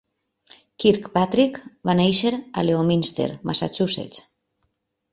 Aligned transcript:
Kirkpatrick 0.83 1.59
va 1.91 1.97
néixer 2.01 2.33
a 2.63 2.67
Leominster, 2.71 3.31
Massachusetts. 3.53 4.29